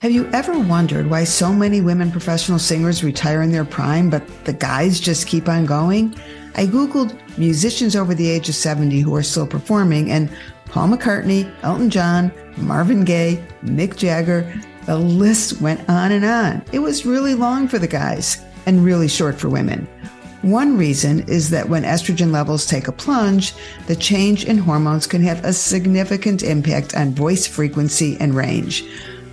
[0.00, 4.22] Have you ever wondered why so many women professional singers retire in their prime, but
[4.44, 6.14] the guys just keep on going?
[6.54, 10.30] I Googled musicians over the age of 70 who are still performing, and
[10.66, 14.48] Paul McCartney, Elton John, Marvin Gaye, Mick Jagger,
[14.86, 16.62] the list went on and on.
[16.70, 19.88] It was really long for the guys and really short for women.
[20.42, 23.52] One reason is that when estrogen levels take a plunge,
[23.88, 28.84] the change in hormones can have a significant impact on voice frequency and range.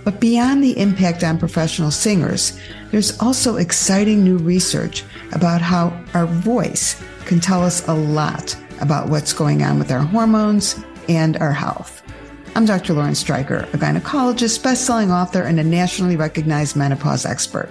[0.06, 2.60] But beyond the impact on professional singers,
[2.92, 9.08] there's also exciting new research about how our voice can tell us a lot about
[9.08, 12.04] what's going on with our hormones and our health.
[12.54, 12.94] I'm Dr.
[12.94, 17.68] Lauren Streicher, a gynecologist, best-selling author, and a nationally recognized menopause expert.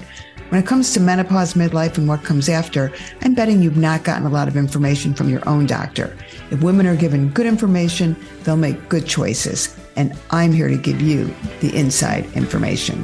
[0.50, 4.28] When it comes to menopause, midlife, and what comes after, I'm betting you've not gotten
[4.28, 6.14] a lot of information from your own doctor.
[6.52, 9.74] If women are given good information, they'll make good choices.
[9.96, 13.04] And I'm here to give you the inside information.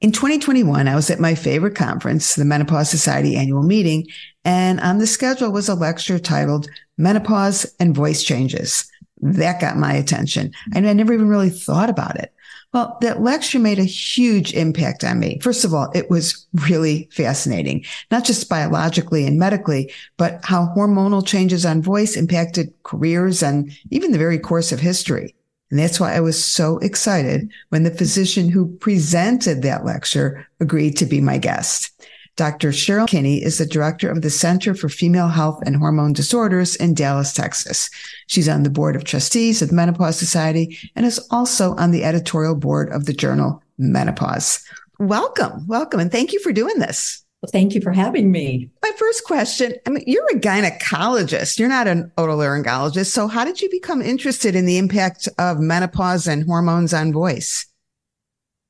[0.00, 4.06] In 2021, I was at my favorite conference, the Menopause Society annual meeting,
[4.44, 8.84] and on the schedule was a lecture titled Menopause and Voice Changes.
[9.22, 10.52] That got my attention.
[10.74, 12.33] And I never even really thought about it.
[12.74, 15.38] Well, that lecture made a huge impact on me.
[15.40, 21.24] First of all, it was really fascinating, not just biologically and medically, but how hormonal
[21.24, 25.36] changes on voice impacted careers and even the very course of history.
[25.70, 30.96] And that's why I was so excited when the physician who presented that lecture agreed
[30.96, 31.92] to be my guest.
[32.36, 32.70] Dr.
[32.70, 36.92] Cheryl Kinney is the director of the Center for Female Health and Hormone Disorders in
[36.92, 37.88] Dallas, Texas.
[38.26, 42.02] She's on the board of trustees of the Menopause Society and is also on the
[42.02, 44.64] editorial board of the journal Menopause.
[44.98, 47.24] Welcome, welcome, and thank you for doing this.
[47.40, 48.68] Well, thank you for having me.
[48.82, 53.12] My first question I mean, you're a gynecologist, you're not an otolaryngologist.
[53.12, 57.66] So, how did you become interested in the impact of menopause and hormones on voice?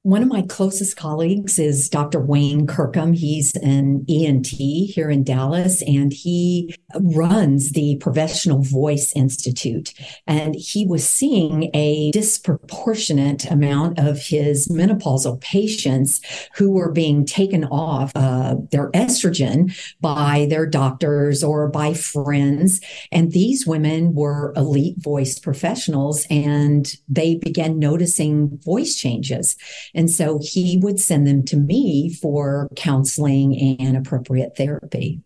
[0.04, 2.20] One of my closest colleagues is Dr.
[2.20, 3.14] Wayne Kirkham.
[3.14, 9.94] He's an ENT here in Dallas and he runs the Professional Voice Institute.
[10.26, 16.20] And he was seeing a disproportionate amount of his menopausal patients
[16.54, 22.82] who were being taken off uh, their estrogen by their doctors or by friends.
[23.10, 29.56] And these women were elite voice professionals and they began noticing voice changes.
[29.94, 35.22] And so he would send them to me for counseling and appropriate therapy.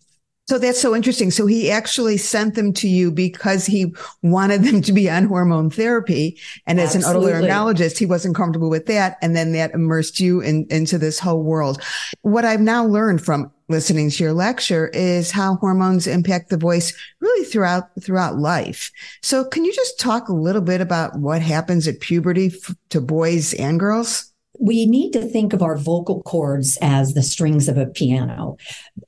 [0.49, 1.31] So that's so interesting.
[1.31, 5.69] So he actually sent them to you because he wanted them to be on hormone
[5.69, 6.39] therapy.
[6.67, 7.33] And as Absolutely.
[7.33, 9.19] an otolaryngologist, he wasn't comfortable with that.
[9.21, 11.83] And then that immersed you in, into this whole world.
[12.23, 16.95] What I've now learned from listening to your lecture is how hormones impact the voice
[17.21, 18.91] really throughout throughout life.
[19.23, 23.03] So can you just talk a little bit about what happens at puberty f- to
[23.03, 24.33] boys and girls?
[24.59, 28.57] We need to think of our vocal cords as the strings of a piano.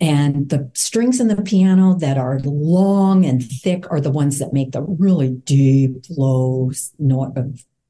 [0.01, 4.53] And the strings in the piano that are long and thick are the ones that
[4.53, 6.71] make the really deep, low
[7.01, 7.43] uh,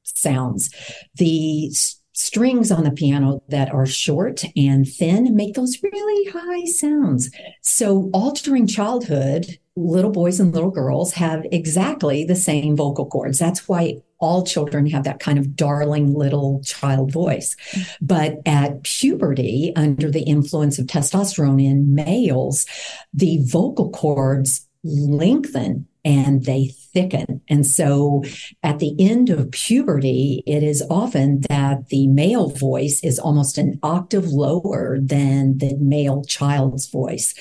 [0.03, 0.73] sounds.
[1.15, 1.71] The
[2.13, 7.29] strings on the piano that are short and thin make those really high sounds.
[7.61, 13.39] So, all during childhood, little boys and little girls have exactly the same vocal cords.
[13.39, 17.55] That's why all children have that kind of darling little child voice.
[18.01, 22.65] But at puberty, under the influence of testosterone in males,
[23.13, 27.41] the vocal cords lengthen and they thicken.
[27.49, 28.23] And so
[28.63, 33.79] at the end of puberty, it is often that the male voice is almost an
[33.83, 37.33] octave lower than the male child's voice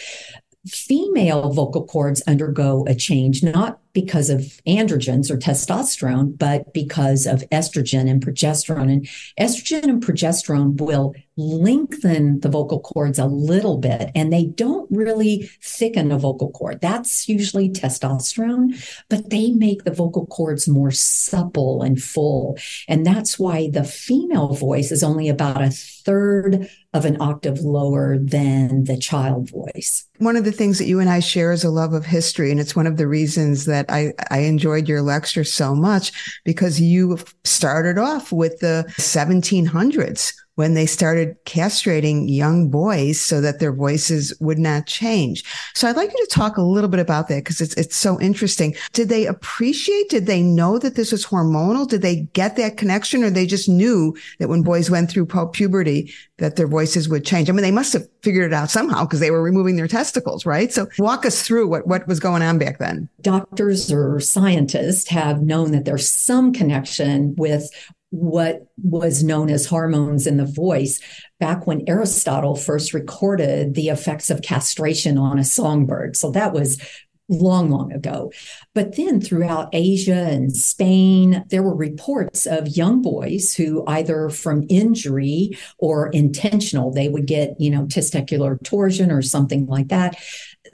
[0.66, 7.42] female vocal cords undergo a change, not because of androgens or testosterone, but because of
[7.50, 8.92] estrogen and progesterone.
[8.92, 9.06] And
[9.38, 15.50] estrogen and progesterone will lengthen the vocal cords a little bit, and they don't really
[15.62, 16.80] thicken a vocal cord.
[16.80, 18.74] That's usually testosterone,
[19.08, 22.58] but they make the vocal cords more supple and full.
[22.88, 28.18] And that's why the female voice is only about a third of an octave lower
[28.18, 30.06] than the child voice.
[30.18, 32.50] One of the things that you and I share is a love of history.
[32.50, 36.12] And it's one of the reasons that I, I enjoyed your lecture so much
[36.44, 43.60] because you started off with the 1700s when they started castrating young boys so that
[43.60, 45.44] their voices would not change.
[45.74, 48.20] So I'd like you to talk a little bit about that because it's it's so
[48.20, 48.74] interesting.
[48.92, 50.10] Did they appreciate?
[50.10, 51.88] Did they know that this was hormonal?
[51.88, 56.12] Did they get that connection, or they just knew that when boys went through puberty
[56.38, 57.48] that their voices would change?
[57.48, 60.44] I mean, they must have figured it out somehow because they were removing their testicles,
[60.44, 60.72] right?
[60.72, 63.08] So walk us through what what was going on back then.
[63.20, 67.70] Doctors or scientists have known that there's some connection with
[68.10, 71.01] what was known as hormones in the voice
[71.39, 76.16] back when Aristotle first recorded the effects of castration on a songbird.
[76.16, 76.80] So that was
[77.30, 78.33] long, long ago.
[78.74, 84.66] But then throughout Asia and Spain, there were reports of young boys who either from
[84.68, 90.16] injury or intentional, they would get, you know, testicular torsion or something like that,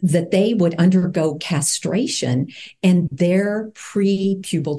[0.02, 2.48] that they would undergo castration
[2.82, 4.76] and their prepubal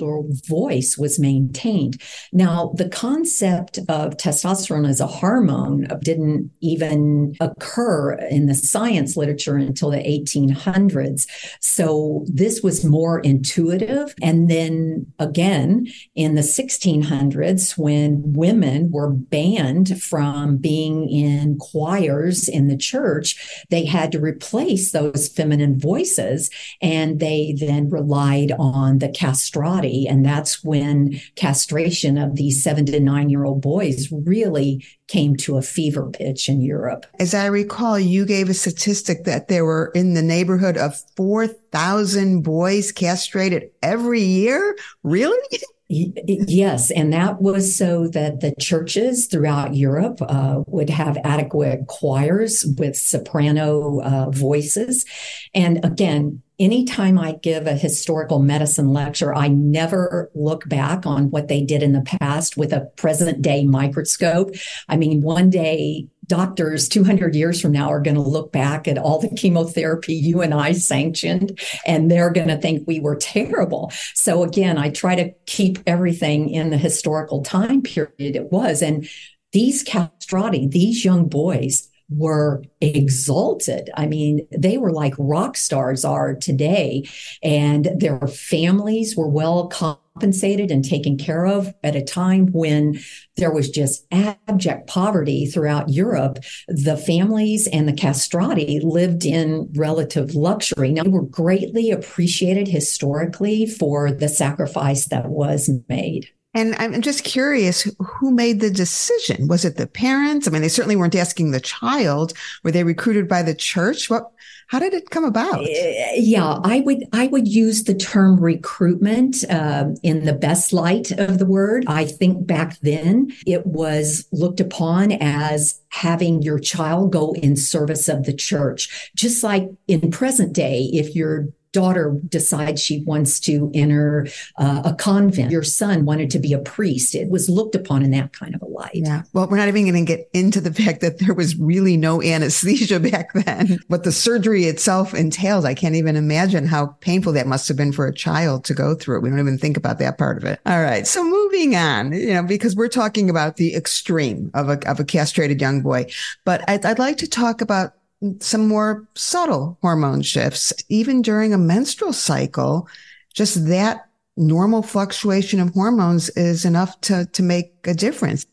[0.48, 2.02] voice was maintained.
[2.32, 9.56] Now, the concept of testosterone as a hormone didn't even occur in the science literature
[9.56, 11.28] until the 1800s.
[11.62, 14.14] So this was more intuitive.
[14.22, 22.68] And then again, in the 1600s, when women were banned from being in choirs in
[22.68, 26.50] the church, they had to replace those those feminine voices.
[26.82, 30.08] And they then relied on the castrati.
[30.08, 35.58] And that's when castration of these seven to nine year old boys really came to
[35.58, 37.06] a fever pitch in Europe.
[37.20, 42.42] As I recall, you gave a statistic that there were in the neighborhood of 4,000
[42.42, 44.78] boys castrated every year.
[45.04, 45.38] Really?
[45.90, 52.66] Yes, and that was so that the churches throughout Europe uh, would have adequate choirs
[52.78, 55.06] with soprano uh, voices.
[55.54, 61.48] And again, anytime I give a historical medicine lecture, I never look back on what
[61.48, 64.56] they did in the past with a present day microscope.
[64.90, 68.98] I mean, one day doctors 200 years from now are going to look back at
[68.98, 73.92] all the chemotherapy you and I sanctioned and they're going to think we were terrible.
[74.14, 78.82] So again, I try to keep everything in the historical time period it was.
[78.82, 79.08] And
[79.54, 83.90] these castrati, these young boys, were exalted.
[83.96, 87.08] I mean, they were like rock stars are today,
[87.44, 93.00] and their families were well compensated and taken care of at a time when
[93.36, 96.40] there was just abject poverty throughout Europe.
[96.68, 100.92] The families and the castrati lived in relative luxury.
[100.92, 106.30] Now, they were greatly appreciated historically for the sacrifice that was made.
[106.54, 109.48] And I'm just curious, who made the decision?
[109.48, 110.48] Was it the parents?
[110.48, 112.34] I mean, they certainly weren't asking the child.
[112.64, 114.10] Were they recruited by the church?
[114.10, 114.32] What,
[114.68, 115.64] how did it come about?
[115.64, 121.12] Eh, yeah, I would I would use the term recruitment uh, in the best light
[121.12, 121.86] of the word.
[121.88, 128.10] I think back then it was looked upon as having your child go in service
[128.10, 131.48] of the church, just like in present day, if you're
[131.78, 134.28] daughter decides she wants to enter
[134.58, 137.14] uh, a convent, your son wanted to be a priest.
[137.14, 138.96] It was looked upon in that kind of a light.
[138.96, 139.22] Yeah.
[139.32, 142.20] Well, we're not even going to get into the fact that there was really no
[142.24, 143.78] anesthesia back then.
[143.90, 147.94] What the surgery itself entails, I can't even imagine how painful that must have been
[147.94, 149.20] for a child to go through.
[149.20, 150.60] We don't even think about that part of it.
[150.66, 151.06] All right.
[151.06, 155.06] So moving on, you know, because we're talking about the extreme of a, of a
[155.06, 156.08] castrated young boy,
[156.44, 157.94] but I'd, I'd like to talk about
[158.40, 162.88] some more subtle hormone shifts, even during a menstrual cycle,
[163.34, 168.46] just that normal fluctuation of hormones is enough to, to make a difference.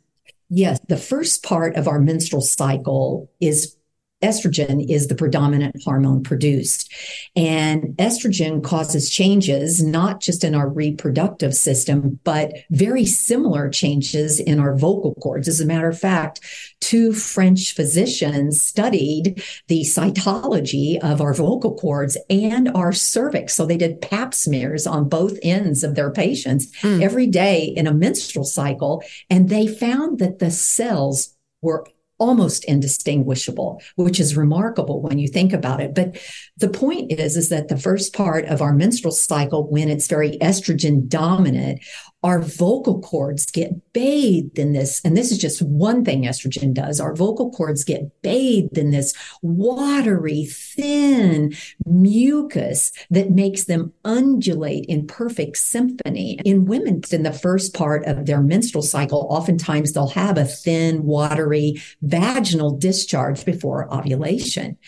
[0.50, 0.80] Yes.
[0.88, 3.76] The first part of our menstrual cycle is
[4.24, 6.92] estrogen is the predominant hormone produced.
[7.36, 14.58] And estrogen causes changes, not just in our reproductive system, but very similar changes in
[14.58, 15.46] our vocal cords.
[15.46, 16.40] As a matter of fact,
[16.80, 23.54] two French physicians studied the cytology of our vocal cords and our cervix.
[23.54, 27.02] So they did pap smears on both ends of their patients mm.
[27.02, 29.02] every day in a menstrual cycle.
[29.28, 31.86] And they found that the cells were
[32.24, 35.94] almost indistinguishable, which is remarkable when you think about it.
[35.94, 36.16] But
[36.56, 40.38] the point is, is that the first part of our menstrual cycle, when it's very
[40.38, 41.80] estrogen dominant,
[42.24, 45.02] our vocal cords get bathed in this.
[45.04, 46.98] And this is just one thing estrogen does.
[46.98, 49.12] Our vocal cords get bathed in this
[49.42, 51.54] watery, thin
[51.84, 56.40] mucus that makes them undulate in perfect symphony.
[56.46, 61.04] In women, in the first part of their menstrual cycle, oftentimes they'll have a thin,
[61.04, 64.78] watery vaginal discharge before ovulation.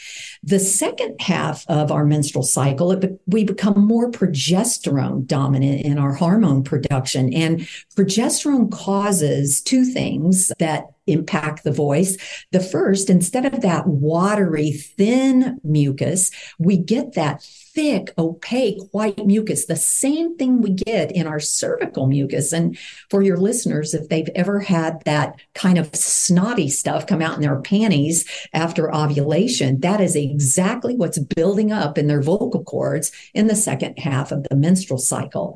[0.43, 6.15] The second half of our menstrual cycle, it, we become more progesterone dominant in our
[6.15, 7.26] hormone production.
[7.33, 7.61] And
[7.97, 12.17] progesterone causes two things that impact the voice.
[12.53, 19.67] The first, instead of that watery, thin mucus, we get that thick, opaque white mucus,
[19.67, 22.51] the same thing we get in our cervical mucus.
[22.51, 22.77] And
[23.11, 27.43] for your listeners, if they've ever had that kind of snotty stuff come out in
[27.43, 33.47] their panties after ovulation, that is exactly what's building up in their vocal cords in
[33.47, 35.55] the second half of the menstrual cycle.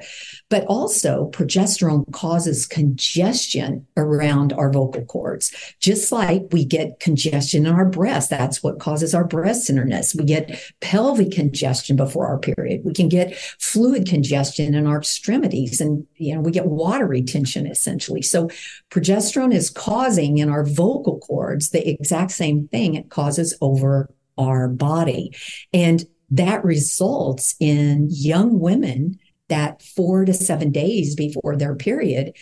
[0.50, 7.72] But also, progesterone causes congestion around our vocal cords, just like we get congestion in
[7.72, 8.28] our breast.
[8.28, 10.14] That's what causes our breast tenderness.
[10.14, 12.82] We get pelvic congestion before before our period.
[12.84, 17.66] We can get fluid congestion in our extremities and, you know, we get water retention
[17.66, 18.20] essentially.
[18.20, 18.48] So
[18.90, 24.66] progesterone is causing in our vocal cords the exact same thing it causes over our
[24.68, 25.36] body.
[25.72, 32.36] And that results in young women that four to seven days before their period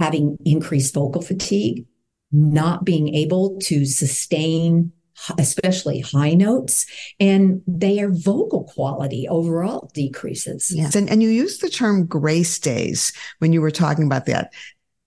[0.00, 1.86] having increased vocal fatigue,
[2.32, 4.92] not being able to sustain
[5.38, 6.86] especially high notes,
[7.18, 10.70] and their vocal quality overall decreases.
[10.74, 10.94] Yes.
[10.94, 14.52] And, and you used the term grace days when you were talking about that.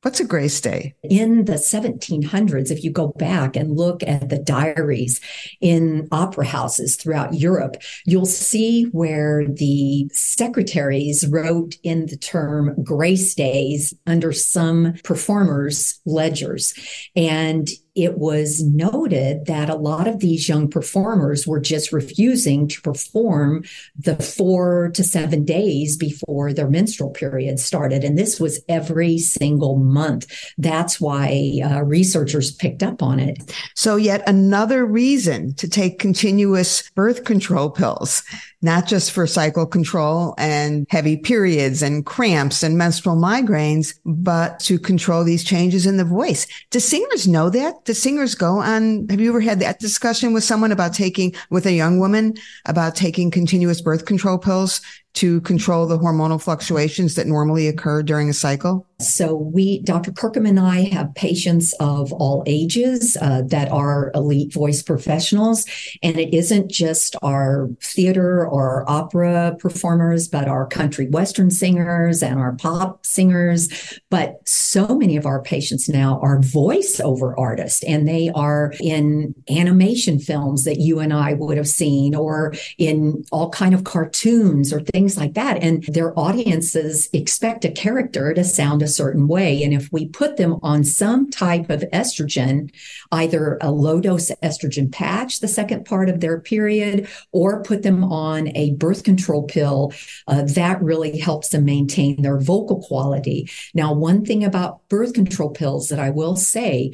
[0.02, 0.96] What's a grace day?
[1.10, 5.20] In the 1700s, if you go back and look at the diaries
[5.60, 7.76] in opera houses throughout Europe,
[8.06, 16.74] you'll see where the secretaries wrote in the term grace days under some performers' ledgers.
[17.18, 17.70] And
[18.04, 23.64] it was noted that a lot of these young performers were just refusing to perform
[23.98, 28.04] the four to seven days before their menstrual period started.
[28.04, 30.28] And this was every single month.
[30.58, 33.54] That's why uh, researchers picked up on it.
[33.76, 38.24] So, yet another reason to take continuous birth control pills
[38.62, 44.78] not just for cycle control and heavy periods and cramps and menstrual migraines, but to
[44.78, 46.46] control these changes in the voice.
[46.70, 47.86] Do singers know that?
[47.86, 49.08] Do singers go on?
[49.10, 52.36] Have you ever had that discussion with someone about taking, with a young woman
[52.66, 54.82] about taking continuous birth control pills
[55.14, 58.86] to control the hormonal fluctuations that normally occur during a cycle?
[59.02, 60.12] So we, Dr.
[60.12, 65.66] Kirkham and I have patients of all ages uh, that are elite voice professionals.
[66.04, 72.38] And it isn't just our theater or opera performers, but our country western singers and
[72.38, 73.70] our pop singers.
[74.10, 80.20] But so many of our patients now are voiceover artists and they are in animation
[80.20, 84.82] films that you and I would have seen or in all kind of cartoons or
[84.82, 85.62] things like that.
[85.64, 89.64] And their audiences expect a character to sound a certain way.
[89.64, 92.72] And if we put them on some type of estrogen,
[93.12, 98.04] either a low dose estrogen patch, the second part of their period, or put them
[98.04, 99.94] on a birth control pill,
[100.28, 103.50] uh, that really helps them maintain their vocal quality.
[103.74, 106.94] Now, one thing about birth control pills that I will say,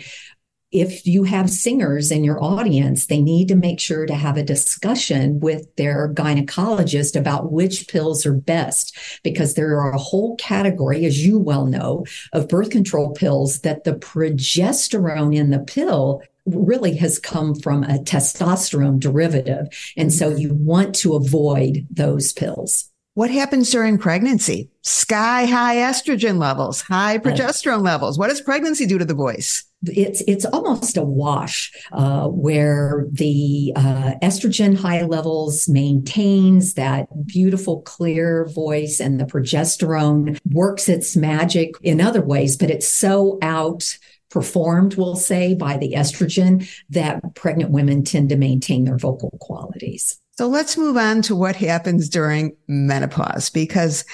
[0.75, 4.43] if you have singers in your audience, they need to make sure to have a
[4.43, 11.05] discussion with their gynecologist about which pills are best, because there are a whole category,
[11.05, 12.03] as you well know,
[12.33, 17.97] of birth control pills that the progesterone in the pill really has come from a
[17.99, 19.67] testosterone derivative.
[19.97, 20.39] And so mm-hmm.
[20.39, 22.91] you want to avoid those pills.
[23.15, 24.69] What happens during pregnancy?
[24.81, 28.19] Sky high estrogen levels, high progesterone levels.
[28.19, 29.63] What does pregnancy do to the voice?
[29.87, 37.81] it's it's almost a wash uh, where the uh, estrogen high levels maintains that beautiful
[37.81, 43.97] clear voice and the progesterone works its magic in other ways but it's so out
[44.29, 50.19] performed we'll say by the estrogen that pregnant women tend to maintain their vocal qualities
[50.37, 54.05] so let's move on to what happens during menopause because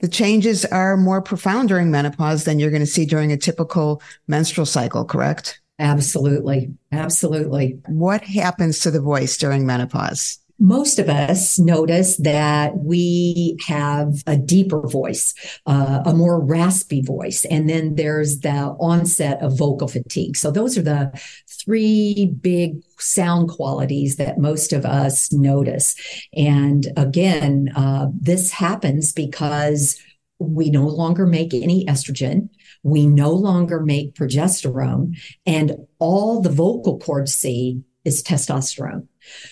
[0.00, 4.02] the changes are more profound during menopause than you're going to see during a typical
[4.28, 5.60] menstrual cycle, correct?
[5.78, 6.72] Absolutely.
[6.92, 7.80] Absolutely.
[7.86, 10.38] What happens to the voice during menopause?
[10.60, 17.46] most of us notice that we have a deeper voice, uh, a more raspy voice.
[17.46, 20.36] And then there's the onset of vocal fatigue.
[20.36, 21.18] So those are the
[21.64, 25.94] three big sound qualities that most of us notice.
[26.34, 30.00] And again, uh, this happens because
[30.38, 32.48] we no longer make any estrogen.
[32.82, 39.06] We no longer make progesterone and all the vocal cords see is testosterone.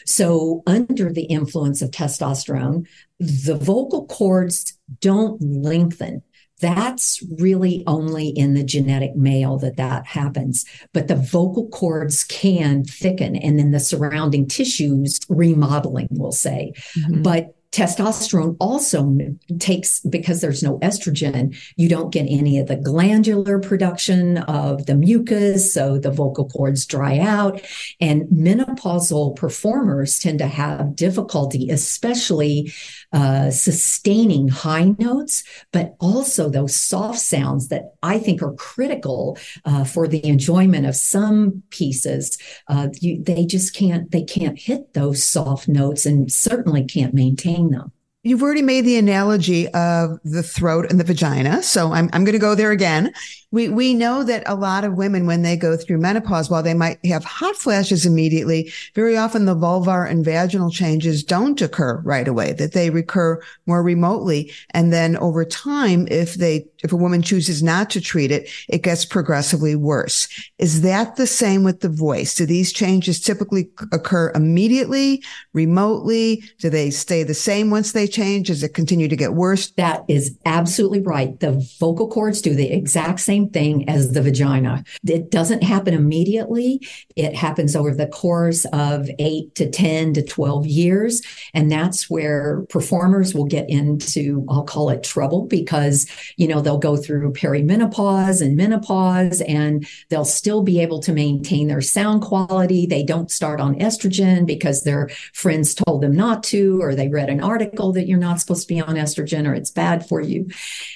[0.07, 2.87] So, under the influence of testosterone,
[3.21, 6.23] the vocal cords don't lengthen.
[6.61, 10.65] That's really only in the genetic male that that happens.
[10.93, 16.73] But the vocal cords can thicken and then the surrounding tissues remodeling, we'll say.
[16.97, 17.23] Mm-hmm.
[17.23, 19.15] But testosterone also
[19.59, 24.95] takes because there's no estrogen you don't get any of the glandular production of the
[24.95, 27.61] mucus so the vocal cords dry out
[28.01, 32.73] and menopausal performers tend to have difficulty especially
[33.13, 39.85] uh, sustaining high notes but also those soft sounds that i think are critical uh,
[39.85, 42.39] for the enjoyment of some pieces
[42.69, 47.71] uh, you, they just can't they can't hit those soft notes and certainly can't maintain
[47.71, 47.93] them.
[48.25, 51.63] You've already made the analogy of the throat and the vagina.
[51.63, 53.13] So I'm, I'm going to go there again
[53.51, 56.75] we we know that a lot of women when they go through menopause while they
[56.75, 62.29] might have hot flashes immediately very often the vulvar and vaginal changes don't occur right
[62.29, 67.23] away that they recur more remotely and then over time if they if a woman
[67.23, 71.89] chooses not to treat it it gets progressively worse is that the same with the
[71.89, 78.07] voice do these changes typically occur immediately remotely do they stay the same once they
[78.07, 82.55] change does it continue to get worse that is absolutely right the vocal cords do
[82.55, 84.85] the exact same thing as the vagina.
[85.07, 86.87] It doesn't happen immediately.
[87.17, 91.23] It happens over the course of eight to 10 to 12 years.
[91.55, 96.07] And that's where performers will get into, I'll call it trouble because,
[96.37, 101.67] you know, they'll go through perimenopause and menopause and they'll still be able to maintain
[101.67, 102.85] their sound quality.
[102.85, 107.31] They don't start on estrogen because their friends told them not to, or they read
[107.31, 110.47] an article that you're not supposed to be on estrogen or it's bad for you.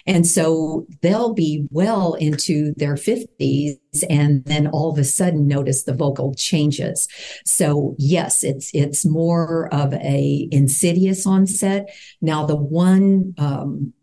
[0.07, 3.79] And so they'll be well into their 50s
[4.11, 7.09] and then all of a sudden notice the vocal changes.
[7.47, 11.88] So yes, it's it's more of a insidious onset.
[12.21, 13.95] Now the one um,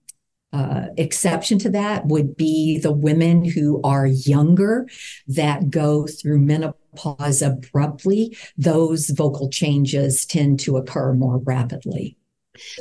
[0.51, 4.87] uh, exception to that would be the women who are younger
[5.27, 8.35] that go through menopause abruptly.
[8.57, 12.17] Those vocal changes tend to occur more rapidly.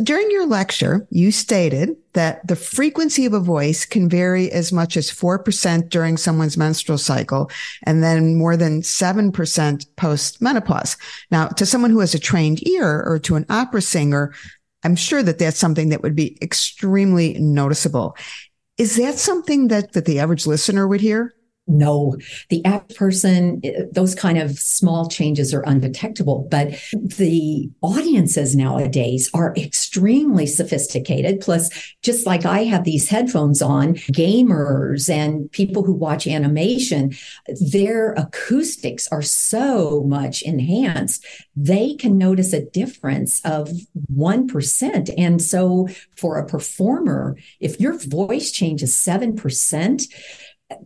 [0.03, 4.97] During your lecture, you stated that the frequency of a voice can vary as much
[4.97, 7.51] as 4% during someone's menstrual cycle
[7.85, 10.97] and then more than 7% post menopause.
[11.31, 14.33] Now, to someone who has a trained ear or to an opera singer,
[14.85, 18.17] I'm sure that that's something that would be extremely noticeable.
[18.77, 21.35] Is that something that, that the average listener would hear?
[21.69, 22.17] No,
[22.49, 26.49] the average person, eh, those kind of small changes are undetectable.
[26.51, 31.41] But the audiences nowadays are extremely sophisticated.
[31.41, 31.71] Plus,
[32.03, 37.15] just like I have these headphones on, gamers and people who watch animation,
[37.73, 41.25] their acoustics are so much enhanced.
[41.55, 43.71] They can notice a difference of
[44.15, 45.15] 1%.
[45.19, 50.03] And so for a performer, if your voice changes 7%,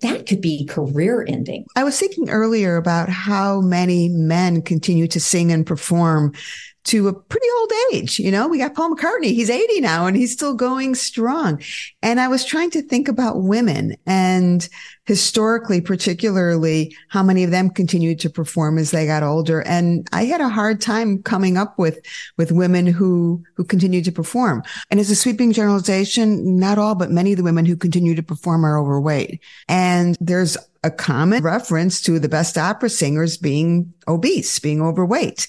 [0.00, 1.66] that could be career ending.
[1.74, 6.34] I was thinking earlier about how many men continue to sing and perform
[6.84, 8.18] to a pretty old age.
[8.18, 9.32] You know, we got Paul McCartney.
[9.34, 11.62] He's 80 now and he's still going strong.
[12.02, 14.68] And I was trying to think about women and
[15.04, 19.62] historically, particularly how many of them continued to perform as they got older.
[19.62, 21.98] And I had a hard time coming up with,
[22.36, 24.62] with women who, who continued to perform.
[24.90, 28.22] And as a sweeping generalization, not all, but many of the women who continue to
[28.22, 29.40] perform are overweight.
[29.68, 35.48] And there's a common reference to the best opera singers being obese, being overweight.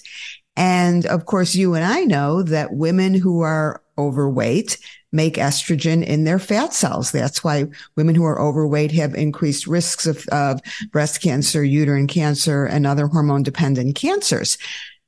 [0.56, 4.78] And of course, you and I know that women who are overweight
[5.12, 7.12] make estrogen in their fat cells.
[7.12, 12.64] That's why women who are overweight have increased risks of, of breast cancer, uterine cancer,
[12.64, 14.58] and other hormone dependent cancers.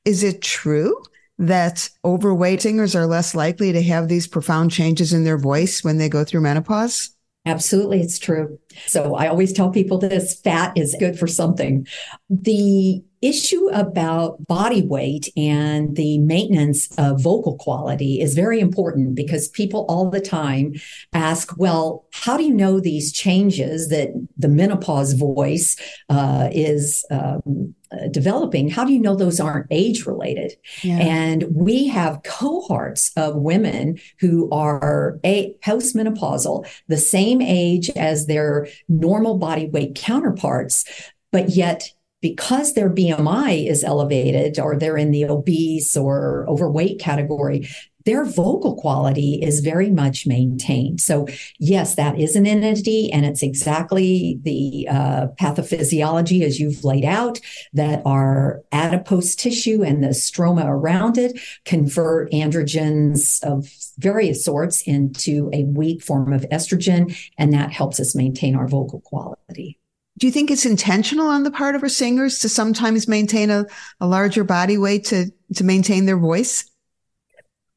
[0.05, 1.03] Is it true
[1.37, 5.97] that overweight singers are less likely to have these profound changes in their voice when
[5.97, 7.11] they go through menopause?
[7.45, 8.59] Absolutely, it's true.
[8.87, 11.87] So I always tell people this fat is good for something.
[12.29, 19.47] The issue about body weight and the maintenance of vocal quality is very important because
[19.47, 20.73] people all the time
[21.13, 25.75] ask, well, how do you know these changes that the menopause voice
[26.09, 28.69] uh, is um, uh, developing?
[28.69, 30.53] How do you know those aren't age related?
[30.83, 30.97] Yeah.
[30.97, 38.67] And we have cohorts of women who are a postmenopausal, the same age as their
[38.87, 40.85] normal body weight counterparts,
[41.31, 47.67] but yet because their BMI is elevated or they're in the obese or overweight category,
[48.07, 51.01] their vocal quality is very much maintained.
[51.01, 51.27] So,
[51.59, 57.41] yes, that is an entity, and it's exactly the uh, pathophysiology as you've laid out
[57.73, 65.49] that our adipose tissue and the stroma around it convert androgens of various sorts into
[65.51, 69.77] a weak form of estrogen, and that helps us maintain our vocal quality.
[70.17, 73.65] Do you think it's intentional on the part of our singers to sometimes maintain a,
[73.99, 76.69] a larger body weight to, to maintain their voice?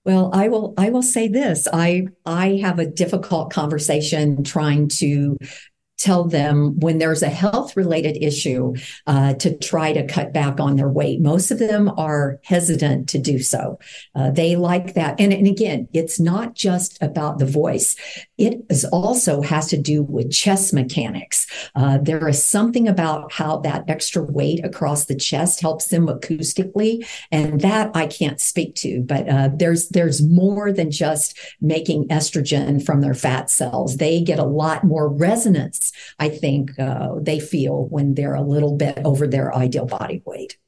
[0.05, 1.68] Well, I will I will say this.
[1.70, 5.37] I I have a difficult conversation trying to
[6.00, 8.74] tell them when there's a health related issue
[9.07, 11.20] uh, to try to cut back on their weight.
[11.20, 13.79] Most of them are hesitant to do so.
[14.14, 15.20] Uh, they like that.
[15.20, 17.96] And, and again, it's not just about the voice.
[18.40, 21.46] It is also has to do with chest mechanics.
[21.76, 27.07] Uh, there is something about how that extra weight across the chest helps them acoustically.
[27.31, 32.85] And that I can't speak to, but uh, there's, there's more than just making estrogen
[32.85, 33.98] from their fat cells.
[33.98, 38.76] They get a lot more resonance I think uh, they feel when they're a little
[38.76, 40.59] bit over their ideal body weight.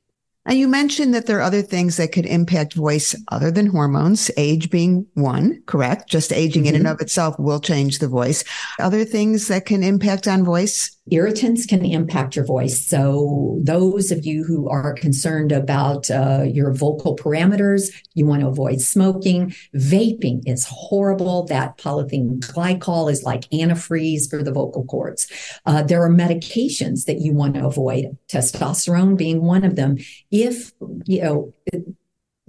[0.46, 4.28] Now, you mentioned that there are other things that could impact voice other than hormones,
[4.36, 6.10] age being one, correct?
[6.10, 6.68] Just aging mm-hmm.
[6.70, 6.94] in and mm-hmm.
[6.94, 8.42] of itself will change the voice.
[8.80, 10.96] Other things that can impact on voice?
[11.10, 12.86] Irritants can impact your voice.
[12.86, 18.48] So, those of you who are concerned about uh, your vocal parameters, you want to
[18.48, 19.54] avoid smoking.
[19.74, 21.46] Vaping is horrible.
[21.46, 25.26] That polyethylene glycol is like antifreeze for the vocal cords.
[25.66, 29.98] Uh, there are medications that you want to avoid, testosterone being one of them.
[30.30, 30.72] If,
[31.06, 31.54] you know,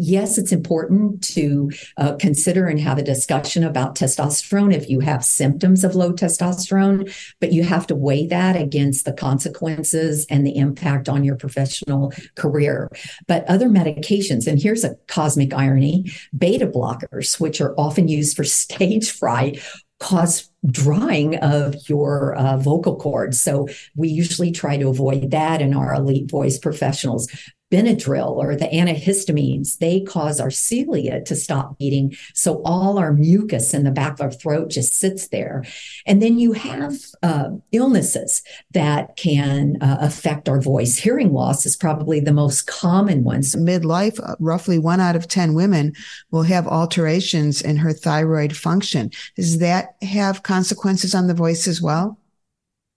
[0.04, 5.24] yes, it's important to uh, consider and have a discussion about testosterone if you have
[5.24, 10.58] symptoms of low testosterone, but you have to weigh that against the consequences and the
[10.58, 12.89] impact on your professional career.
[13.28, 18.44] But other medications, and here's a cosmic irony beta blockers, which are often used for
[18.63, 19.60] stage fright,
[20.00, 23.39] cause drying of your uh, vocal cords.
[23.39, 27.30] So we usually try to avoid that in our elite voice professionals.
[27.73, 32.15] Benadryl or the antihistamines, they cause our cilia to stop beating.
[32.36, 35.63] So all our mucus in the back of our throat just sits there.
[36.05, 40.97] And then you have uh, illnesses that can uh, affect our voice.
[40.97, 43.41] Hearing loss is probably the most common one.
[43.41, 45.93] So midlife, uh, roughly one out of 10 women
[46.29, 49.09] will have alterations in her thyroid function.
[49.36, 52.19] Does that have consequences on the voice as well?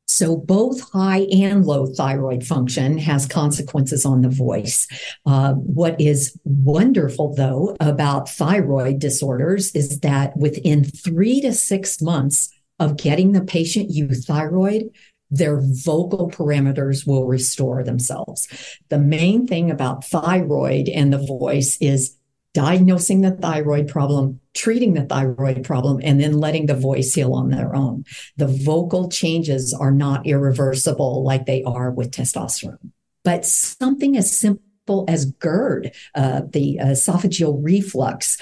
[0.06, 4.86] So both high and low thyroid function has consequences on the voice.
[5.26, 12.50] Uh, what is wonderful though about thyroid disorders is that within three to six months
[12.78, 14.90] of getting the patient euthyroid,
[15.30, 18.48] their vocal parameters will restore themselves.
[18.90, 22.16] The main thing about thyroid and the voice is
[22.56, 27.50] diagnosing the thyroid problem, treating the thyroid problem, and then letting the voice heal on
[27.50, 28.02] their own.
[28.38, 32.92] The vocal changes are not irreversible like they are with testosterone.
[33.24, 38.38] But something as simple as GERD, uh, the esophageal reflux,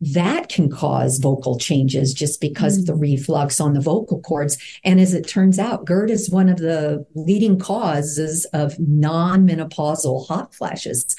[0.00, 2.80] that can cause vocal changes just because mm.
[2.80, 3.00] of the mm.
[3.02, 4.56] reflux on the vocal cords.
[4.82, 10.26] And as it turns out, GERD is one of the leading causes of non menopausal
[10.26, 11.14] hot flashes.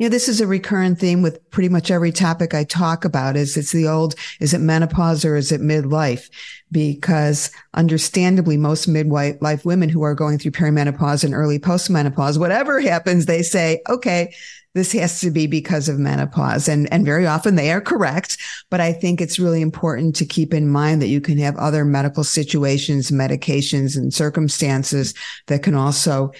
[0.00, 3.36] You know, this is a recurrent theme with pretty much every topic I talk about
[3.36, 6.30] is it's the old, is it menopause or is it midlife?
[6.72, 13.26] Because understandably, most midlife women who are going through perimenopause and early postmenopause, whatever happens,
[13.26, 14.34] they say, okay,
[14.72, 16.66] this has to be because of menopause.
[16.66, 18.38] And, and very often they are correct.
[18.70, 21.84] But I think it's really important to keep in mind that you can have other
[21.84, 25.12] medical situations, medications and circumstances
[25.48, 26.32] that can also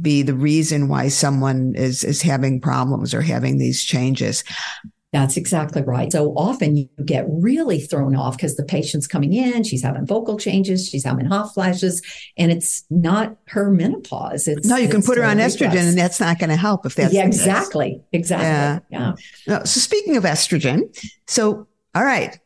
[0.00, 4.44] be the reason why someone is is having problems or having these changes.
[5.12, 6.12] That's exactly right.
[6.12, 10.38] So often you get really thrown off because the patient's coming in, she's having vocal
[10.38, 12.00] changes, she's having hot flashes,
[12.36, 14.46] and it's not her menopause.
[14.46, 16.94] It's no, you can put her on estrogen, and that's not going to help if
[16.94, 18.86] that's yeah, exactly, exactly.
[18.96, 19.14] Yeah.
[19.48, 19.64] yeah.
[19.64, 22.38] So speaking of estrogen, so all right,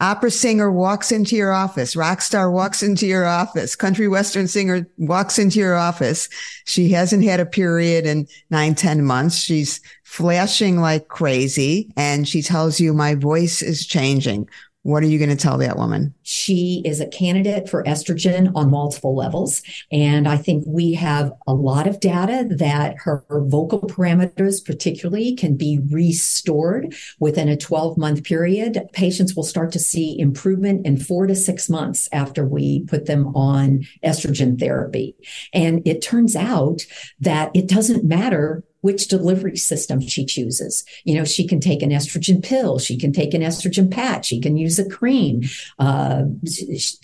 [0.00, 4.86] opera singer walks into your office, rock star walks into your office, country western singer
[4.98, 6.28] walks into your office.
[6.66, 9.36] She hasn't had a period in nine, ten months.
[9.36, 14.48] She's flashing like crazy and she tells you my voice is changing.
[14.86, 16.14] What are you going to tell that woman?
[16.22, 19.60] She is a candidate for estrogen on multiple levels.
[19.90, 25.56] And I think we have a lot of data that her, vocal parameters, particularly, can
[25.56, 28.80] be restored within a 12 month period.
[28.92, 33.26] Patients will start to see improvement in four to six months after we put them
[33.34, 35.16] on estrogen therapy.
[35.52, 36.82] And it turns out
[37.18, 40.84] that it doesn't matter which delivery system she chooses.
[41.02, 44.40] You know, she can take an estrogen pill, she can take an estrogen patch, she
[44.40, 45.42] can use a cream.
[45.80, 46.26] Uh,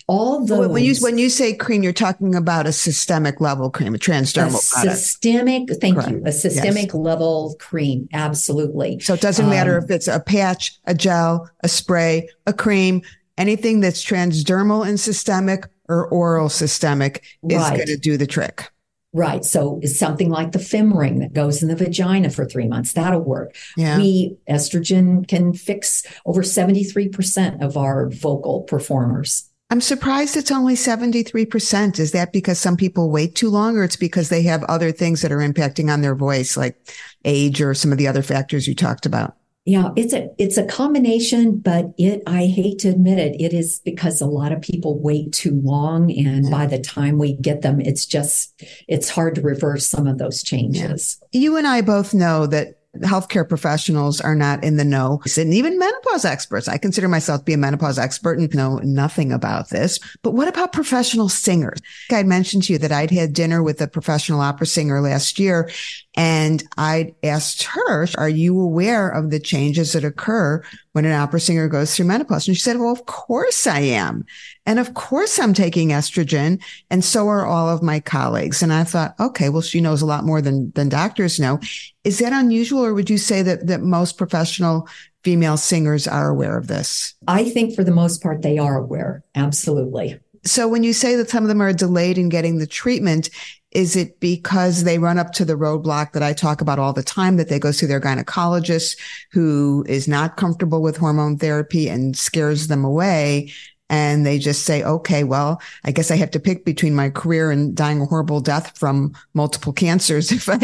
[0.07, 0.69] all those.
[0.69, 4.65] When you when you say cream, you're talking about a systemic level cream, a transdermal
[4.65, 4.97] a product.
[4.97, 6.11] Systemic, thank Correct.
[6.11, 6.93] you, a systemic yes.
[6.93, 9.01] level cream, absolutely.
[9.01, 13.01] So it doesn't um, matter if it's a patch, a gel, a spray, a cream,
[13.37, 17.75] anything that's transdermal and systemic or oral systemic is right.
[17.75, 18.71] going to do the trick.
[19.13, 19.45] Right.
[19.45, 22.93] So it's something like the Femring that goes in the vagina for three months.
[22.93, 23.55] That'll work.
[23.77, 23.97] Yeah.
[23.97, 29.49] We estrogen can fix over 73% of our vocal performers.
[29.69, 31.99] I'm surprised it's only 73%.
[31.99, 35.21] Is that because some people wait too long or it's because they have other things
[35.21, 36.75] that are impacting on their voice, like
[37.23, 39.35] age or some of the other factors you talked about?
[39.65, 43.79] Yeah, it's a it's a combination, but it I hate to admit it, it is
[43.79, 46.51] because a lot of people wait too long and yeah.
[46.51, 50.43] by the time we get them, it's just it's hard to reverse some of those
[50.43, 51.17] changes.
[51.31, 51.39] Yeah.
[51.39, 55.79] You and I both know that healthcare professionals are not in the know and even
[55.79, 56.67] menopause experts.
[56.67, 59.99] I consider myself to be a menopause expert and know nothing about this.
[60.21, 61.79] But what about professional singers?
[62.11, 65.71] I mentioned to you that I'd had dinner with a professional opera singer last year
[66.15, 71.39] and I asked her, are you aware of the changes that occur when an opera
[71.39, 72.47] singer goes through menopause?
[72.47, 74.25] And she said, well, of course I am.
[74.65, 76.61] And of course I'm taking estrogen.
[76.91, 78.61] And so are all of my colleagues.
[78.61, 81.59] And I thought, okay, well, she knows a lot more than, than doctors know.
[82.03, 82.85] Is that unusual?
[82.85, 84.87] Or would you say that, that most professional
[85.23, 87.15] female singers are aware of this?
[87.27, 89.23] I think for the most part, they are aware.
[89.33, 90.19] Absolutely.
[90.45, 93.29] So when you say that some of them are delayed in getting the treatment,
[93.73, 97.03] is it because they run up to the roadblock that I talk about all the
[97.03, 98.97] time that they go see their gynecologist
[99.31, 103.51] who is not comfortable with hormone therapy and scares them away?
[103.93, 107.51] And they just say, okay, well, I guess I have to pick between my career
[107.51, 110.57] and dying a horrible death from multiple cancers if I,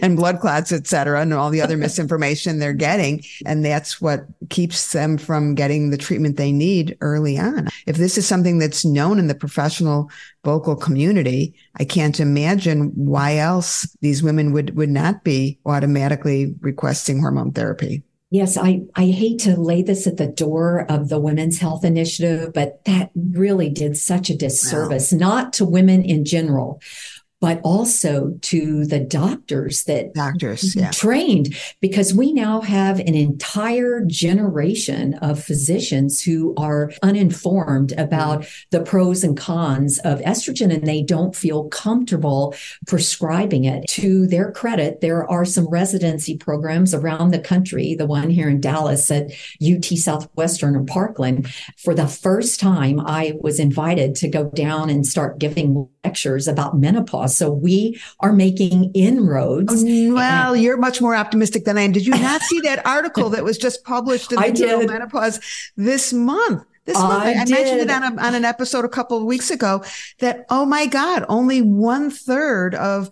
[0.00, 3.22] and blood clots, et cetera, and all the other misinformation they're getting.
[3.44, 7.68] And that's what keeps them from getting the treatment they need early on.
[7.86, 10.10] If this is something that's known in the professional
[10.42, 17.20] vocal community, I can't imagine why else these women would, would not be automatically requesting
[17.20, 18.02] hormone therapy.
[18.32, 22.52] Yes, I, I hate to lay this at the door of the Women's Health Initiative,
[22.54, 25.18] but that really did such a disservice, wow.
[25.18, 26.80] not to women in general,
[27.40, 30.90] but also to the doctors that doctors yeah.
[30.90, 38.64] trained because we now have an entire generation of physicians who are uninformed about mm.
[38.70, 42.54] the pros and cons of estrogen and they don't feel comfortable
[42.86, 48.30] prescribing it to their credit there are some residency programs around the country the one
[48.30, 49.30] here in Dallas at
[49.62, 55.06] UT Southwestern or Parkland for the first time I was invited to go down and
[55.06, 59.84] start giving lectures about menopause so we are making inroads.
[59.84, 61.92] Oh, well, and- you're much more optimistic than I am.
[61.92, 65.40] Did you not see that article that was just published in the I Journal Menopause
[65.76, 66.64] this month?
[66.86, 69.50] This month, I, I mentioned it on, a, on an episode a couple of weeks
[69.50, 69.84] ago
[70.18, 73.10] that, oh my God, only one third of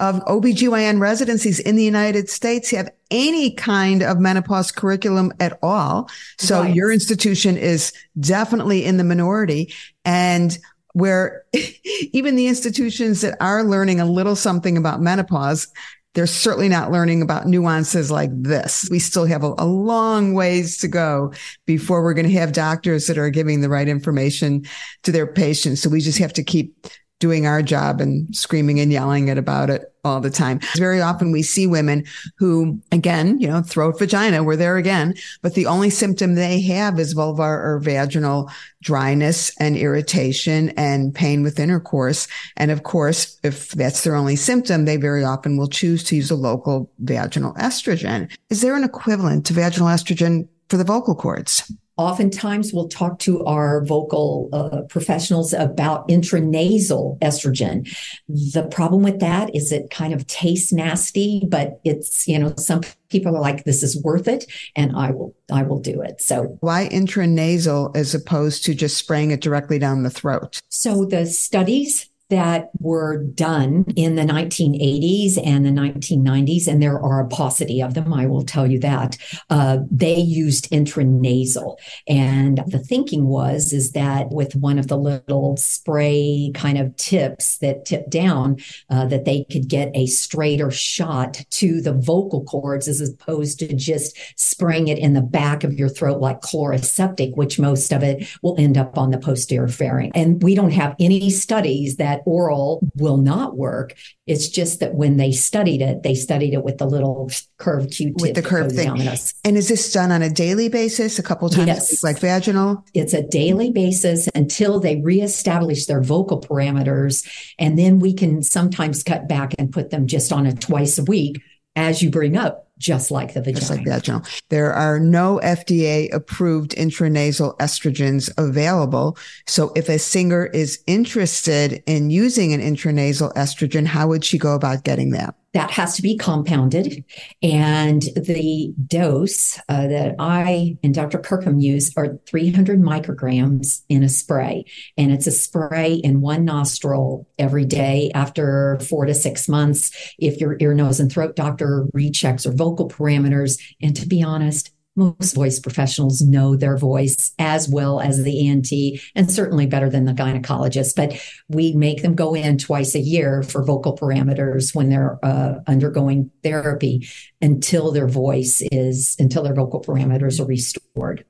[0.00, 6.08] of OBGYN residencies in the United States have any kind of menopause curriculum at all.
[6.38, 6.72] So right.
[6.72, 9.74] your institution is definitely in the minority.
[10.04, 10.56] And
[10.92, 11.44] where
[12.12, 15.68] even the institutions that are learning a little something about menopause,
[16.14, 18.88] they're certainly not learning about nuances like this.
[18.90, 21.32] We still have a, a long ways to go
[21.66, 24.64] before we're going to have doctors that are giving the right information
[25.04, 25.80] to their patients.
[25.80, 26.74] So we just have to keep
[27.18, 30.60] doing our job and screaming and yelling it about it all the time.
[30.76, 32.04] Very often we see women
[32.36, 36.98] who, again, you know, throat vagina, we're there again, but the only symptom they have
[36.98, 38.50] is vulvar or vaginal
[38.80, 42.28] dryness and irritation and pain with intercourse.
[42.56, 46.30] And of course, if that's their only symptom, they very often will choose to use
[46.30, 48.30] a local vaginal estrogen.
[48.50, 51.70] Is there an equivalent to vaginal estrogen for the vocal cords?
[51.98, 57.92] Oftentimes, we'll talk to our vocal uh, professionals about intranasal estrogen.
[58.28, 62.82] The problem with that is it kind of tastes nasty, but it's, you know, some
[63.08, 64.46] people are like, this is worth it.
[64.76, 66.20] And I will, I will do it.
[66.20, 70.60] So why intranasal as opposed to just spraying it directly down the throat?
[70.68, 77.20] So the studies that were done in the 1980s and the 1990s, and there are
[77.20, 79.16] a paucity of them, I will tell you that.
[79.48, 81.76] Uh, they used intranasal.
[82.06, 87.58] And the thinking was is that with one of the little spray kind of tips
[87.58, 88.58] that tip down,
[88.90, 93.74] uh, that they could get a straighter shot to the vocal cords as opposed to
[93.74, 98.28] just spraying it in the back of your throat like Chloraseptic, which most of it
[98.42, 100.12] will end up on the posterior pharynx.
[100.14, 103.94] And we don't have any studies that that oral will not work.
[104.26, 108.20] It's just that when they studied it, they studied it with the little curved Q-tip
[108.20, 109.08] with the curved thing.
[109.44, 111.90] And is this done on a daily basis, a couple times yes.
[111.90, 112.84] week, like vaginal?
[112.94, 117.26] It's a daily basis until they reestablish their vocal parameters,
[117.58, 121.04] and then we can sometimes cut back and put them just on a twice a
[121.04, 121.42] week
[121.78, 123.60] as you bring up, just like the vagina.
[123.60, 124.22] Just like the vaginal.
[124.48, 129.16] There are no FDA approved intranasal estrogens available.
[129.46, 134.54] So if a singer is interested in using an intranasal estrogen, how would she go
[134.54, 135.36] about getting that?
[135.58, 137.04] That has to be compounded.
[137.42, 141.18] And the dose uh, that I and Dr.
[141.18, 144.66] Kirkham use are 300 micrograms in a spray.
[144.96, 149.90] And it's a spray in one nostril every day after four to six months.
[150.20, 153.60] If your ear, nose, and throat doctor rechecks or vocal parameters.
[153.82, 158.70] And to be honest, most voice professionals know their voice as well as the ENT
[159.14, 160.96] and certainly better than the gynecologist.
[160.96, 165.60] But we make them go in twice a year for vocal parameters when they're uh,
[165.66, 167.08] undergoing therapy
[167.40, 171.24] until their voice is, until their vocal parameters are restored.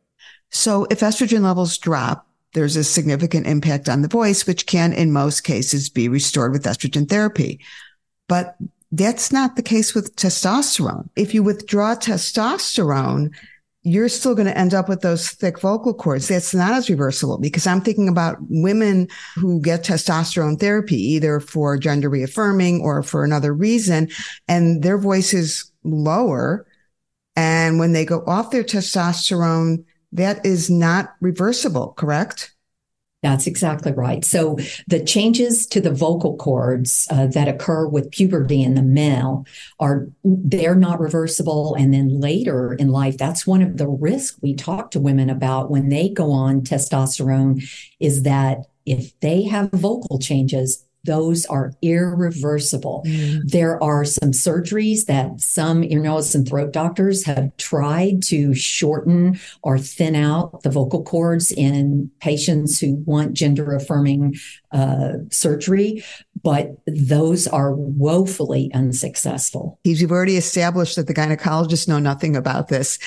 [0.51, 5.13] So if estrogen levels drop, there's a significant impact on the voice, which can, in
[5.13, 7.61] most cases, be restored with estrogen therapy.
[8.27, 8.57] But
[8.91, 11.09] that's not the case with testosterone.
[11.15, 13.35] If you withdraw testosterone,
[13.83, 16.29] you're still going to end up with those thick vocal cords.
[16.29, 21.79] That's not as reversible because I'm thinking about women who get testosterone therapy, either for
[21.79, 24.09] gender reaffirming or for another reason,
[24.49, 26.67] and their voice is lower.
[27.37, 32.55] And when they go off their testosterone, that is not reversible, correct?
[33.23, 34.25] That's exactly right.
[34.25, 39.45] So the changes to the vocal cords uh, that occur with puberty in the male
[39.81, 41.75] are they're not reversible.
[41.75, 45.69] And then later in life, that's one of the risks we talk to women about
[45.69, 53.03] when they go on testosterone is that if they have vocal changes, those are irreversible.
[53.07, 53.51] Mm.
[53.51, 59.41] There are some surgeries that some ear, nose, and throat doctors have tried to shorten
[59.63, 64.37] or thin out the vocal cords in patients who want gender affirming
[64.73, 66.05] uh, surgery,
[66.43, 69.79] but those are woefully unsuccessful.
[69.85, 72.99] You've already established that the gynecologists know nothing about this.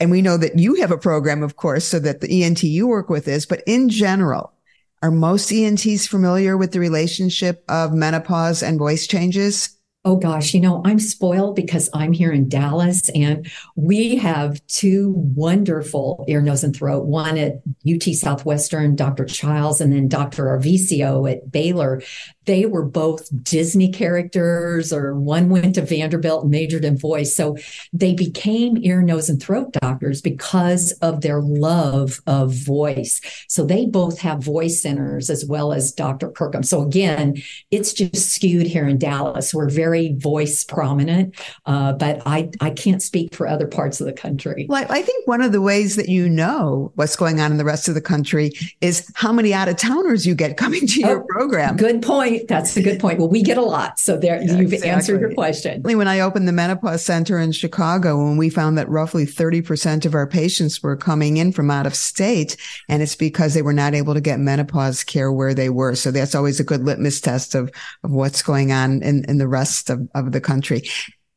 [0.00, 2.86] And we know that you have a program, of course, so that the ENT you
[2.86, 4.52] work with is, but in general,
[5.02, 9.78] are most ENTs familiar with the relationship of menopause and voice changes?
[10.04, 15.12] Oh gosh, you know, I'm spoiled because I'm here in Dallas and we have two
[15.16, 19.24] wonderful ear, nose, and throat, one at UT Southwestern, Dr.
[19.24, 20.44] Childs, and then Dr.
[20.46, 22.00] Arvicio at Baylor
[22.48, 27.36] they were both Disney characters, or one went to Vanderbilt and majored in voice.
[27.36, 27.58] So
[27.92, 33.20] they became ear, nose, and throat doctors because of their love of voice.
[33.48, 36.30] So they both have voice centers as well as Dr.
[36.30, 36.62] Kirkham.
[36.62, 37.36] So again,
[37.70, 39.52] it's just skewed here in Dallas.
[39.52, 41.34] We're very voice prominent,
[41.66, 44.64] uh, but I, I can't speak for other parts of the country.
[44.70, 47.64] Well, I think one of the ways that you know what's going on in the
[47.66, 51.20] rest of the country is how many out of towners you get coming to your
[51.20, 51.76] oh, program.
[51.76, 52.48] Good point point.
[52.48, 53.18] That's a good point.
[53.18, 53.98] Well, we get a lot.
[53.98, 54.90] So there yeah, you've exactly.
[54.90, 55.82] answered your question.
[55.82, 60.14] When I opened the menopause center in Chicago, when we found that roughly 30% of
[60.14, 62.56] our patients were coming in from out of state,
[62.88, 65.94] and it's because they were not able to get menopause care where they were.
[65.94, 67.70] So that's always a good litmus test of,
[68.04, 70.82] of what's going on in, in the rest of, of the country.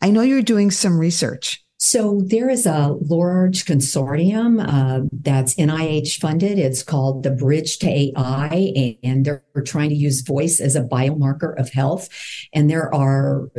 [0.02, 6.20] I know you're doing some research so there is a large consortium uh, that's NIH
[6.20, 6.60] funded.
[6.60, 11.60] It's called the Bridge to AI, and they're trying to use voice as a biomarker
[11.60, 12.08] of health.
[12.54, 13.50] And there are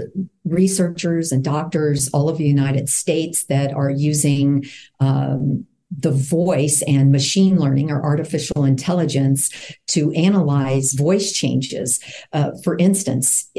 [0.45, 4.67] researchers and doctors all over the United States that are using
[5.01, 5.67] um,
[5.99, 9.51] the voice and machine learning or artificial intelligence
[9.89, 12.01] to analyze voice changes.
[12.33, 13.51] Uh, for instance,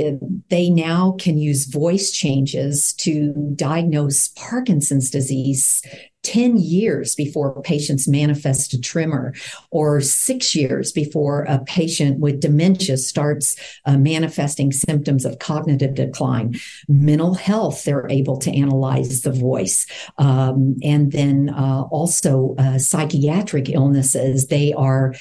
[0.50, 5.82] they now can use voice changes to diagnose Parkinson's disease
[6.24, 9.34] 10 years before patients manifest a tremor,
[9.72, 13.56] or six years before a patient with dementia starts
[13.86, 16.56] uh, manifesting symptoms of cognitive decline.
[16.88, 19.86] Mental health, they're able to analyze the voice.
[20.18, 25.14] Um, and then uh, also uh, psychiatric illnesses, they are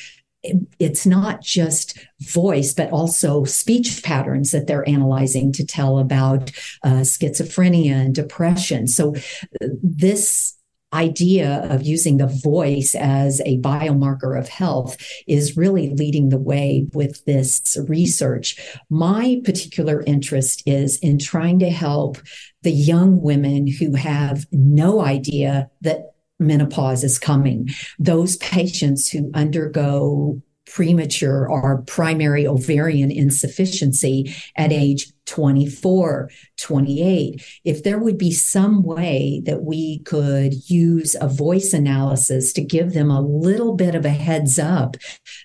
[0.79, 6.51] it's not just voice, but also speech patterns that they're analyzing to tell about
[6.83, 8.89] uh, schizophrenia and depression.
[8.89, 10.57] So, uh, this
[10.93, 16.87] idea of using the voice as a biomarker of health is really leading the way
[16.93, 18.57] with this research.
[18.91, 22.19] My particular interest is in trying to help
[22.63, 30.43] the young women who have no idea that menopause is coming, those patients who undergo
[30.73, 37.61] premature or primary ovarian insufficiency at age 24, 28.
[37.65, 42.95] If there would be some way that we could use a voice analysis to give
[42.95, 44.97] them a little bit of a heads up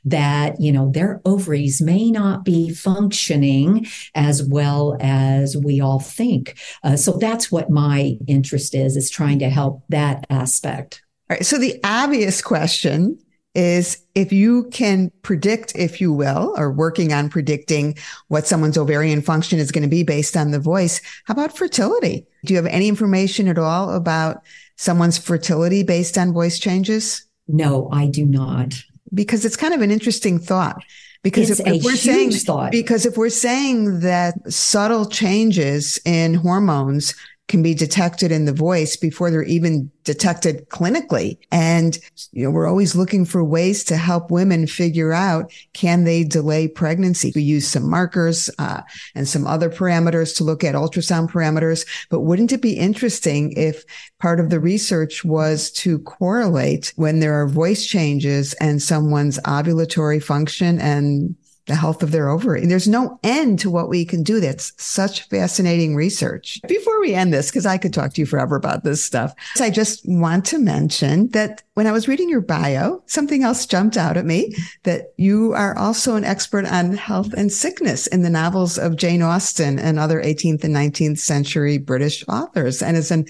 [0.06, 3.86] that, you know, their ovaries may not be functioning
[4.16, 6.58] as well as we all think.
[6.84, 11.04] Uh, so that's what my interest is, is trying to help that aspect.
[11.30, 11.46] All right.
[11.46, 13.20] So the obvious question
[13.58, 17.98] is if you can predict, if you will, or working on predicting
[18.28, 22.28] what someone's ovarian function is going to be based on the voice, how about fertility?
[22.46, 24.44] Do you have any information at all about
[24.76, 27.26] someone's fertility based on voice changes?
[27.48, 28.76] No, I do not.
[29.12, 30.84] Because it's kind of an interesting thought.
[31.24, 32.72] Because it's if, if we're saying thought.
[32.72, 37.16] because if we're saying that subtle changes in hormones
[37.48, 41.38] can be detected in the voice before they're even detected clinically.
[41.52, 41.98] And,
[42.32, 46.68] you know, we're always looking for ways to help women figure out, can they delay
[46.68, 47.32] pregnancy?
[47.36, 48.82] We use some markers, uh,
[49.16, 51.86] and some other parameters to look at ultrasound parameters.
[52.10, 53.86] But wouldn't it be interesting if
[54.20, 60.22] part of the research was to correlate when there are voice changes and someone's ovulatory
[60.22, 61.36] function and
[61.68, 62.62] the health of their ovary.
[62.62, 64.40] And there's no end to what we can do.
[64.40, 66.60] That's such fascinating research.
[66.68, 69.70] Before we end this, because I could talk to you forever about this stuff, I
[69.70, 74.18] just want to mention that when I was reading your bio, something else jumped out
[74.18, 78.78] at me that you are also an expert on health and sickness in the novels
[78.78, 82.82] of Jane Austen and other 18th and 19th century British authors.
[82.82, 83.26] And as an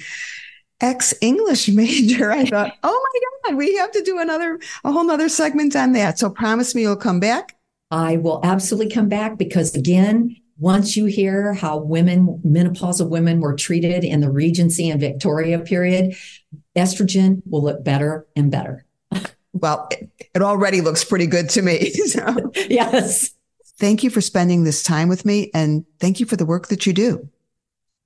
[0.80, 5.04] ex English major, I thought, oh my God, we have to do another, a whole
[5.04, 6.20] nother segment on that.
[6.20, 7.57] So promise me you'll come back
[7.92, 13.56] I will absolutely come back because again, once you hear how women, menopausal women were
[13.56, 16.16] treated in the Regency and Victoria period,
[16.76, 18.86] estrogen will look better and better.
[19.54, 21.92] Well, it, it already looks pretty good to me.
[22.08, 22.52] So.
[22.70, 23.32] yes.
[23.80, 26.86] Thank you for spending this time with me and thank you for the work that
[26.86, 27.28] you do.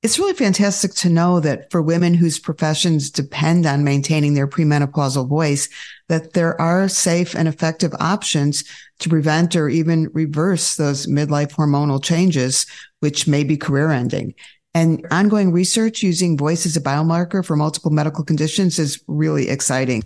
[0.04, 5.28] It's really fantastic to know that for women whose professions depend on maintaining their premenopausal
[5.28, 5.70] voice,
[6.08, 8.64] that there are safe and effective options
[8.98, 12.66] to prevent or even reverse those midlife hormonal changes,
[13.02, 14.34] which may be career ending.
[14.74, 20.04] And ongoing research using voice as a biomarker for multiple medical conditions is really exciting.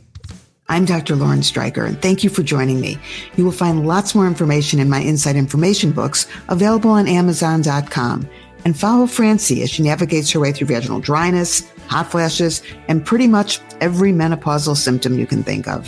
[0.67, 1.15] I'm Dr.
[1.15, 2.97] Lauren Streicher, and thank you for joining me.
[3.37, 8.27] You will find lots more information in my Inside Information books available on Amazon.com
[8.65, 13.27] and follow Francie as she navigates her way through vaginal dryness, hot flashes, and pretty
[13.27, 15.87] much every menopausal symptom you can think of.